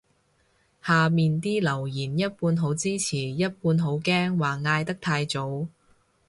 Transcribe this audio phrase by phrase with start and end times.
[0.83, 5.67] 下面啲留言一半好支持一半好驚話嗌得太早